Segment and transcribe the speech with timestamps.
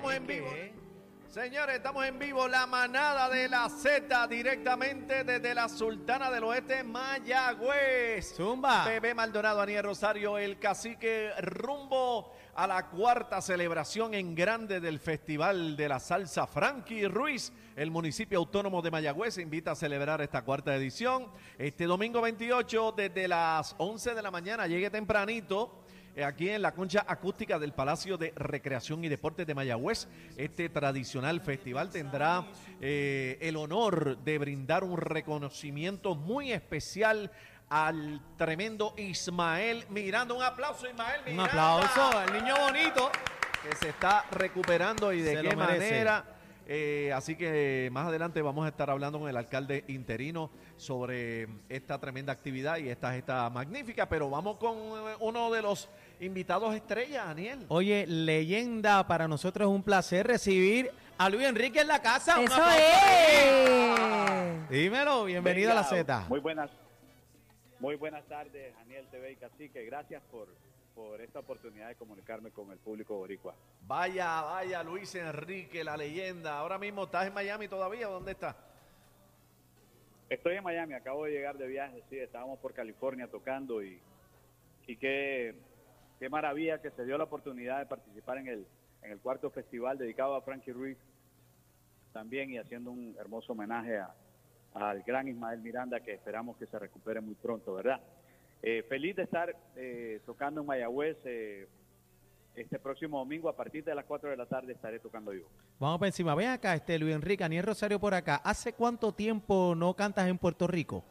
[0.00, 0.48] estamos en vivo.
[1.28, 6.82] Señores, estamos en vivo, la manada de la Z directamente desde la Sultana del Oeste,
[6.82, 8.34] Mayagüez.
[8.34, 8.86] Zumba.
[8.86, 15.76] Bebé Maldonado, Aniel Rosario, el cacique rumbo a la cuarta celebración en grande del Festival
[15.76, 17.52] de la Salsa Frankie Ruiz.
[17.76, 21.30] El municipio autónomo de Mayagüez invita a celebrar esta cuarta edición.
[21.58, 25.84] Este domingo 28 desde las 11 de la mañana, llegue tempranito
[26.26, 30.08] aquí en la concha acústica del Palacio de Recreación y Deportes de Mayagüez.
[30.36, 32.46] Este tradicional festival tendrá
[32.80, 37.30] eh, el honor de brindar un reconocimiento muy especial
[37.68, 40.34] al tremendo Ismael Miranda.
[40.34, 41.76] Un aplauso, Ismael Un Miranda.
[41.78, 43.10] aplauso al niño bonito.
[43.62, 46.24] Que se está recuperando y de Se qué manera.
[46.66, 51.98] Eh, así que más adelante vamos a estar hablando con el alcalde interino sobre esta
[51.98, 54.08] tremenda actividad y esta gesta magnífica.
[54.08, 55.88] Pero vamos con eh, uno de los
[56.20, 57.66] invitados estrella, Daniel.
[57.68, 62.38] Oye, leyenda, para nosotros es un placer recibir a Luis Enrique en la casa.
[62.38, 63.50] Un Eso es.
[64.70, 66.26] Dímelo, bienvenido a la Z.
[66.28, 66.70] Muy buenas,
[67.78, 69.84] muy buenas tardes, Daniel TV y Cacique.
[69.84, 70.48] Gracias por,
[70.94, 73.54] por esta oportunidad de comunicarme con el público boricua.
[73.86, 76.58] Vaya, vaya, Luis Enrique, la leyenda.
[76.58, 78.56] Ahora mismo estás en Miami todavía, ¿o ¿dónde estás?
[80.30, 84.00] Estoy en Miami, acabo de llegar de viaje, sí, estábamos por California tocando y,
[84.86, 85.56] y qué,
[86.20, 88.66] qué maravilla que se dio la oportunidad de participar en el,
[89.02, 90.96] en el cuarto festival dedicado a Frankie Ruiz
[92.12, 94.14] también y haciendo un hermoso homenaje a-
[94.72, 98.00] al gran Ismael Miranda que esperamos que se recupere muy pronto, ¿verdad?
[98.62, 101.18] Eh, feliz de estar eh, tocando en Mayagüez.
[101.24, 101.66] eh,
[102.56, 105.42] este próximo domingo a partir de las 4 de la tarde estaré tocando yo.
[105.78, 106.34] Vamos por encima.
[106.34, 108.36] Ven acá, este Luis Enrique, Aniel Rosario por acá.
[108.44, 111.04] ¿Hace cuánto tiempo no cantas en Puerto Rico?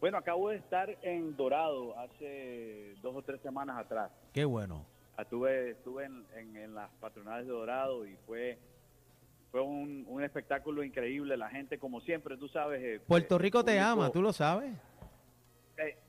[0.00, 4.10] Bueno, acabo de estar en Dorado hace dos o tres semanas atrás.
[4.32, 4.84] Qué bueno.
[5.18, 8.58] Estuve, estuve en, en- en las patronales de Dorado y fue
[9.50, 11.36] fue un, un espectáculo increíble.
[11.36, 12.82] La gente, como siempre, tú sabes.
[12.82, 14.72] eh, Puerto eh, Rico te público- ama, tú lo sabes.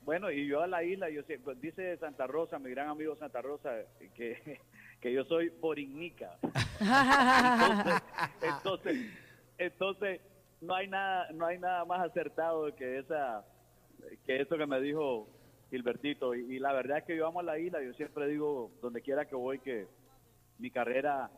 [0.06, 1.22] Bueno, y yo a la isla, yo
[1.60, 3.70] dice Santa Rosa, mi gran amigo Santa Rosa,
[4.14, 4.60] que,
[5.00, 6.38] que yo soy borignica.
[6.80, 8.02] entonces,
[8.40, 9.10] entonces,
[9.58, 10.20] entonces,
[10.60, 13.44] no hay nada, no hay nada más acertado que esa,
[14.24, 15.28] que eso que me dijo
[15.70, 16.34] Gilbertito.
[16.34, 17.82] Y, y la verdad es que yo amo a la isla.
[17.82, 19.86] Yo siempre digo, donde quiera que voy, que
[20.58, 21.30] mi carrera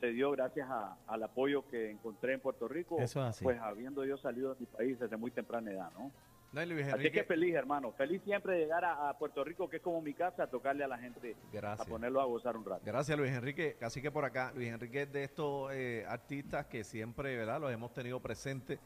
[0.00, 2.96] se dio gracias a- al apoyo que encontré en Puerto Rico.
[2.98, 3.44] Eso es así.
[3.44, 6.10] Pues habiendo yo salido de mi país desde muy temprana edad, ¿no?
[6.52, 7.92] No, y Luis Así que feliz, hermano.
[7.92, 10.84] Feliz siempre de llegar a, a Puerto Rico, que es como mi casa, a tocarle
[10.84, 11.86] a la gente, Gracias.
[11.86, 12.82] a ponerlo a gozar un rato.
[12.84, 14.52] Gracias Luis Enrique, casi que por acá.
[14.54, 17.60] Luis Enrique es de estos eh, artistas que siempre, ¿verdad?
[17.60, 18.78] Los hemos tenido presentes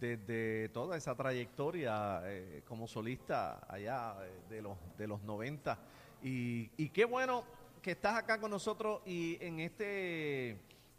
[0.00, 5.78] desde toda esa trayectoria eh, como solista allá eh, de los de los 90
[6.22, 7.44] y, y qué bueno
[7.80, 10.50] que estás acá con nosotros y en este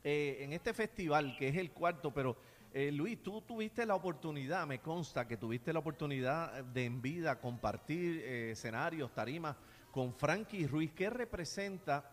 [0.06, 2.36] eh, en este festival que es el cuarto, pero
[2.74, 7.40] eh, Luis, tú tuviste la oportunidad, me consta que tuviste la oportunidad de en vida
[7.40, 9.56] compartir eh, escenarios, tarimas
[9.92, 10.92] con Frankie Ruiz.
[10.94, 12.04] ¿Qué representa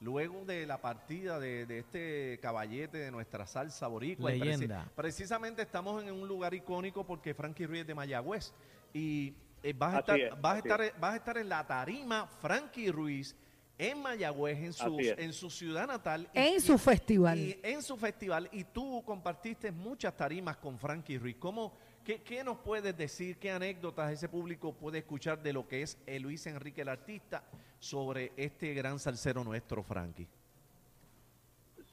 [0.00, 4.32] luego de la partida de, de este caballete de nuestra salsa boricua?
[4.32, 4.90] Preci- Leyenda.
[4.96, 8.52] precisamente estamos en un lugar icónico porque Frankie Ruiz es de Mayagüez
[8.92, 12.26] y eh, vas, a estar, es, vas, a estar, vas a estar en la tarima
[12.26, 13.36] Frankie Ruiz
[13.78, 16.28] en Mayagüez, en su, en su ciudad natal.
[16.34, 17.38] En y- su festival.
[17.38, 21.36] y en su festival, y tú compartiste muchas tarimas con Frankie Ruiz.
[21.38, 21.72] ¿Cómo,
[22.04, 23.38] qué, qué nos puedes decir?
[23.38, 27.44] ¿Qué anécdotas ese público puede escuchar de lo que es el Luis Enrique el artista
[27.78, 30.26] sobre este gran salsero nuestro, Frankie?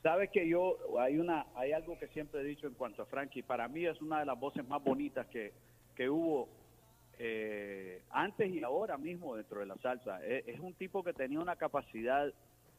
[0.01, 3.41] Sabes que yo, hay una, hay algo que siempre he dicho en cuanto a Frankie,
[3.41, 5.51] para mí es una de las voces más bonitas que,
[5.95, 6.47] que hubo
[7.19, 10.23] eh, antes y ahora mismo dentro de la salsa.
[10.25, 12.31] Es, es un tipo que tenía una capacidad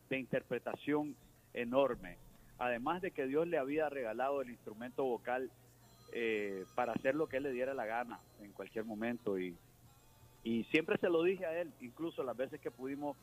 [0.08, 1.16] de interpretación
[1.54, 2.18] enorme.
[2.58, 5.50] Además de que Dios le había regalado el instrumento vocal
[6.12, 9.38] eh, para hacer lo que él le diera la gana en cualquier momento.
[9.38, 9.56] Y,
[10.44, 13.16] y siempre se lo dije a él, incluso las veces que pudimos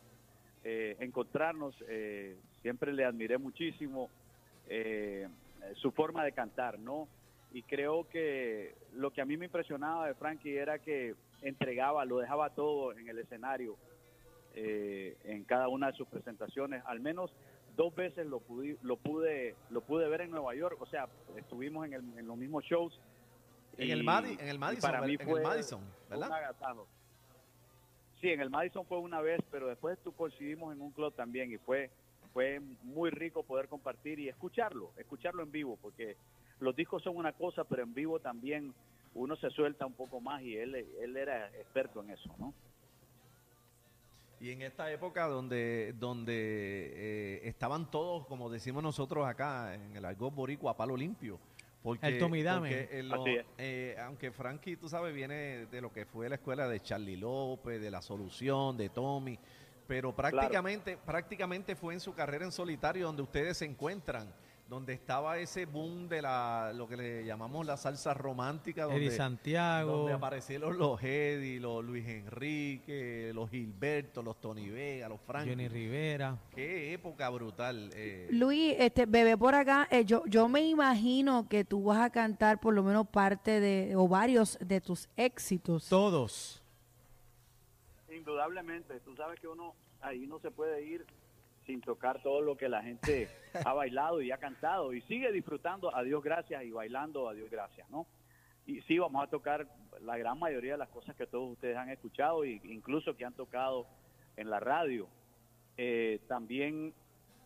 [0.64, 4.10] eh, encontrarnos, eh, siempre le admiré muchísimo
[4.68, 5.28] eh,
[5.76, 7.08] su forma de cantar, ¿no?
[7.54, 12.18] Y creo que lo que a mí me impresionaba de Frankie era que entregaba, lo
[12.18, 13.78] dejaba todo en el escenario,
[14.56, 16.84] eh, en cada una de sus presentaciones.
[16.88, 17.32] Al menos
[17.76, 20.78] dos veces lo pude, lo pude, lo pude ver en Nueva York.
[20.82, 21.08] O sea,
[21.38, 23.00] estuvimos en, el- en los mismos shows.
[23.78, 26.10] En y- el, Madi- en el y Madison, para mí en el fue Madison, un
[26.10, 26.28] ¿verdad?
[28.20, 31.52] Sí, en el Madison fue una vez, pero después tú coincidimos en un club también
[31.52, 31.92] y fue
[32.32, 36.16] fue muy rico poder compartir y escucharlo, escucharlo en vivo, porque
[36.64, 38.74] los discos son una cosa, pero en vivo también
[39.14, 42.54] uno se suelta un poco más y él, él era experto en eso, ¿no?
[44.44, 50.04] Y en esta época donde, donde eh, estaban todos, como decimos nosotros acá, en el
[50.04, 51.40] argot boricua, a palo limpio.
[51.82, 52.88] Porque, El Tomidame.
[53.10, 57.16] porque eh, aunque Frankie, tú sabes, viene de lo que fue la escuela de Charlie
[57.16, 59.40] López, de La Solución, de Tommy,
[59.88, 64.34] pero prácticamente, prácticamente fue en su carrera en solitario donde ustedes se encuentran,
[64.74, 69.12] donde estaba ese boom de la, lo que le llamamos la salsa romántica, Eddie donde,
[69.12, 69.98] Santiago.
[69.98, 75.52] donde aparecieron los Eddie, los Luis Enrique, los Gilberto, los Tony Vega, los Frankie.
[75.52, 76.40] Jenny Rivera.
[76.56, 77.92] Qué época brutal.
[77.94, 78.28] eh.
[78.32, 82.60] Luis, este bebé por acá, eh, yo, yo me imagino que tú vas a cantar
[82.60, 85.88] por lo menos parte de, o varios de tus éxitos.
[85.88, 86.64] Todos.
[88.12, 91.06] Indudablemente, tú sabes que uno ahí no se puede ir
[91.66, 93.30] sin tocar todo lo que la gente
[93.66, 97.50] ha bailado y ha cantado y sigue disfrutando a Dios gracias y bailando a Dios
[97.50, 98.06] gracias, ¿no?
[98.66, 99.68] Y sí, vamos a tocar
[100.02, 103.34] la gran mayoría de las cosas que todos ustedes han escuchado e incluso que han
[103.34, 103.86] tocado
[104.38, 105.08] en la radio.
[105.76, 106.94] Eh, también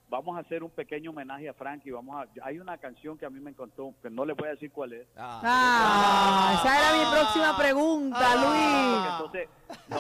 [0.10, 1.90] vamos a hacer un pequeño homenaje a Frankie.
[1.92, 4.52] Vamos a, hay una canción que a mí me encantó, que no le voy a
[4.52, 9.12] decir cuál es, Ah, esa era mi próxima pregunta, Ah, Luis.
[9.12, 9.50] entonces,
[9.90, 9.98] no,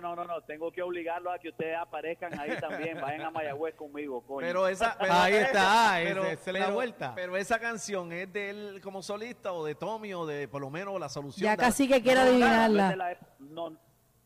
[0.00, 3.74] no, no, no, tengo que obligarlos a que ustedes aparezcan ahí también, vayan a Mayagüez
[3.74, 4.46] conmigo, coño.
[4.46, 7.12] Pero esa, pero Ahí está, pero, ese- esa es la pero- vuelta.
[7.14, 10.70] Pero esa canción es de él como solista o de Tommy o de por lo
[10.70, 11.44] menos la solución.
[11.44, 12.90] Ya casi que quiero No, no, no, no es adivinarla.
[12.90, 13.76] de la ep- no,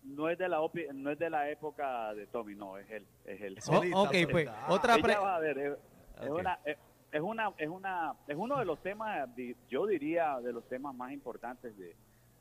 [0.05, 0.59] no es de la
[0.94, 3.56] no es de la época de Tommy, no, es él, es él.
[3.59, 4.65] Oh, Solista, ok, pues solista.
[4.69, 5.59] otra Ella pre- va a ver,
[6.23, 6.79] es, una, es,
[7.12, 9.29] es una, es una, es uno de los temas,
[9.69, 11.94] yo diría, de los temas más importantes de,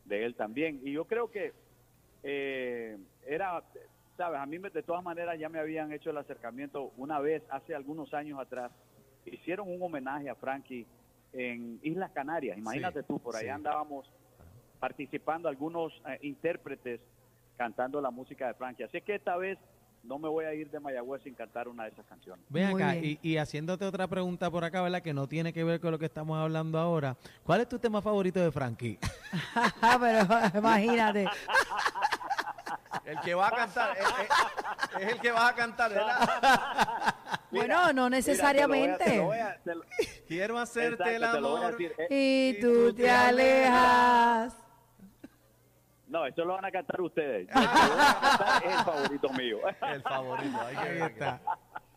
[0.05, 0.79] de él también.
[0.83, 1.53] Y yo creo que
[2.23, 3.63] eh, era,
[4.17, 7.43] sabes, a mí me- de todas maneras ya me habían hecho el acercamiento una vez,
[7.49, 8.71] hace algunos años atrás,
[9.25, 10.85] hicieron un homenaje a Frankie
[11.33, 12.57] en Islas Canarias.
[12.57, 13.49] Imagínate tú, por allá sí.
[13.49, 14.09] andábamos
[14.79, 17.01] participando algunos eh, intérpretes
[17.57, 18.83] cantando la música de Frankie.
[18.83, 19.57] Así que esta vez
[20.03, 22.45] no me voy a ir de Mayagüez sin cantar una de esas canciones.
[22.49, 25.01] Ven Muy acá, y, y haciéndote otra pregunta por acá, ¿verdad?
[25.01, 27.17] Que no tiene que ver con lo que estamos hablando ahora.
[27.43, 28.97] ¿Cuál es tu tema favorito de Frankie?
[29.99, 31.25] Pero imagínate.
[33.07, 37.15] El que va a cantar, es, es- es el que va a cantar, ¿verdad?
[37.49, 39.25] Bueno, no necesariamente.
[40.27, 41.77] Quiero hacerte el amor.
[41.79, 44.53] Eh, Y tú te alejas.
[46.07, 47.47] no, esto lo van a cantar ustedes.
[47.47, 49.57] Yo lo voy a cantar, es el favorito mío.
[49.81, 50.59] El favorito.
[50.61, 51.11] Hay que Ahí ver.
[51.11, 51.39] está.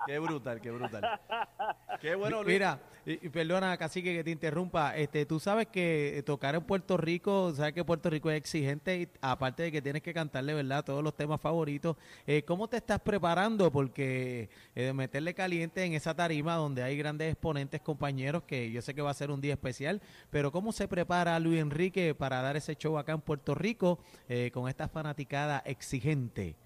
[0.06, 1.20] Qué brutal, qué brutal.
[2.00, 2.54] Qué bueno, Luis.
[2.54, 4.96] Mira, y, y perdona, casi que te interrumpa.
[4.96, 9.00] Este, tú sabes que eh, tocar en Puerto Rico, sabes que Puerto Rico es exigente
[9.00, 10.84] y aparte de que tienes que cantarle, ¿verdad?
[10.84, 11.96] Todos los temas favoritos.
[12.26, 13.70] Eh, ¿Cómo te estás preparando?
[13.70, 18.94] Porque eh, meterle caliente en esa tarima donde hay grandes exponentes, compañeros, que yo sé
[18.94, 20.00] que va a ser un día especial,
[20.30, 23.98] pero ¿cómo se prepara Luis Enrique para dar ese show acá en Puerto Rico
[24.28, 26.56] eh, con esta fanaticada exigente?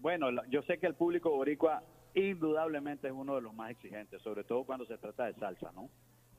[0.00, 1.82] Bueno, la- yo sé que el público boricua
[2.14, 5.88] indudablemente es uno de los más exigentes, sobre todo cuando se trata de salsa, ¿no?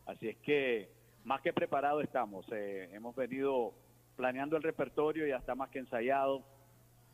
[0.06, 0.90] Así es que
[1.24, 2.46] más que preparados estamos.
[2.52, 3.74] eh, hemos venido
[4.16, 6.44] planeando el repertorio y ya está más que ensayado.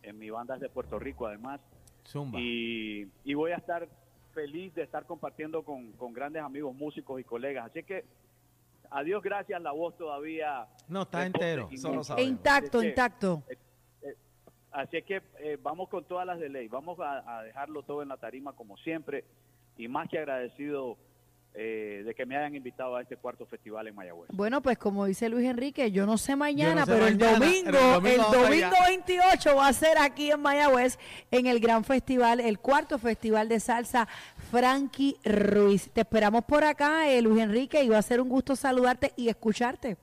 [0.04, 1.60] En mi banda es de Puerto Rico, además.
[2.06, 2.40] Zumba.
[2.40, 3.86] y, y voy a estar
[4.34, 7.66] feliz de estar compartiendo con, con grandes amigos músicos y colegas.
[7.70, 8.06] Así que,
[8.90, 10.66] a Dios gracias, la voz todavía...
[10.88, 11.70] No, está entero.
[11.76, 12.02] Solo.
[12.22, 13.44] Intacto, que- intacto.
[14.78, 18.04] Así es que eh, vamos con todas las de ley, vamos a, a dejarlo todo
[18.04, 19.24] en la tarima como siempre
[19.76, 20.98] y más que agradecido
[21.56, 24.30] eh, de que me hayan invitado a este cuarto festival en Mayagüez.
[24.32, 27.72] Bueno, pues como dice Luis Enrique, yo no sé mañana, sé pero mañana, el domingo,
[27.72, 28.88] pero el domingo el vamos para domingo allá.
[28.90, 31.00] 28 va a ser aquí en Mayagüez
[31.32, 34.08] en el gran festival, el cuarto festival de salsa
[34.52, 35.90] Frankie Ruiz.
[35.90, 39.30] Te esperamos por acá, eh, Luis Enrique, y va a ser un gusto saludarte y
[39.30, 39.98] escucharte.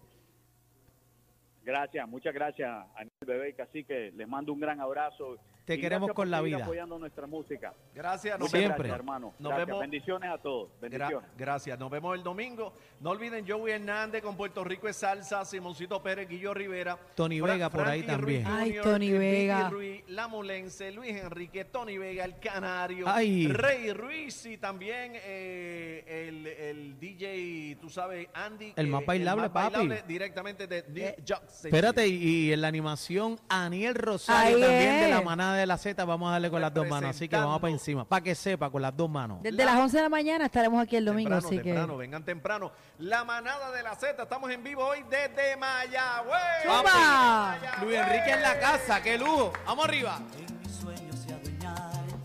[1.64, 5.38] Gracias, muchas gracias a Bebé y Cacique, les mando un gran abrazo.
[5.64, 6.58] Te Y queremos con la vida.
[6.62, 7.72] apoyando nuestra música.
[7.94, 8.38] Gracias.
[8.38, 8.74] Nos Siempre.
[8.76, 9.32] gracias, hermano.
[9.38, 9.66] Nos Gracias.
[9.66, 9.80] vemos.
[9.80, 10.68] Bendiciones a todos.
[10.68, 11.30] Gra- Bendiciones.
[11.38, 11.78] gracias.
[11.78, 12.74] Nos vemos el domingo.
[13.00, 16.98] No olviden Joey Hernández con Puerto Rico es salsa, Simoncito Pérez, Guillo Rivera.
[17.14, 18.44] Tony Fra- Vega por ahí también.
[18.44, 19.70] Ruiz Ay, Tony Vicky Vega.
[19.70, 23.48] Ruiz, La Mulense, Luis Enrique, Tony Vega, el Canario, Ay.
[23.48, 28.74] Rey Ruiz y también eh, el, el DJ, tú sabes, Andy.
[28.76, 29.88] El que- más bailable, papi.
[30.06, 31.44] directamente de New Eh, York.
[31.48, 35.24] Espérate, y, y en la animación, Aniel Rosario Ahí también de la es.
[35.56, 36.04] De la Z.
[36.04, 38.04] Vamos a darle con las dos manos, así que vamos para encima.
[38.04, 39.42] Para que sepa, con las dos manos.
[39.42, 41.98] Desde las 11 de la mañana estaremos aquí el domingo, temprano, así temprano, que...
[41.98, 42.72] vengan temprano.
[42.98, 46.62] La manada de la Z, estamos en vivo hoy desde Mayagüez.
[46.64, 47.56] ¡Zumba!
[47.82, 49.52] Luis Enrique en la casa, qué lujo.
[49.66, 50.18] Vamos arriba.
[50.38, 52.22] en mis sueños se adueñaron.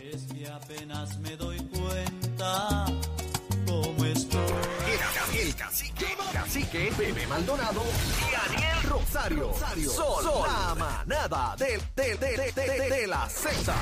[0.00, 2.86] Es que apenas me doy cuenta
[3.66, 4.40] cómo estoy.
[4.92, 6.06] Era el cacique,
[6.48, 9.48] cacique, Bebé Maldonado y Daniel Rosario.
[9.48, 9.90] Rosario.
[9.90, 13.74] Sol, la manada de, de, de, de, de, de la Z.